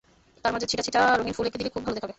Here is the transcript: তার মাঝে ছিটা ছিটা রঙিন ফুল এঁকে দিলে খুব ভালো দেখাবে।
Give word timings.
তার 0.45 0.51
মাঝে 0.53 0.67
ছিটা 0.67 0.83
ছিটা 0.83 1.01
রঙিন 1.11 1.33
ফুল 1.33 1.45
এঁকে 1.45 1.57
দিলে 1.57 1.69
খুব 1.69 1.83
ভালো 1.83 1.95
দেখাবে। 1.95 2.09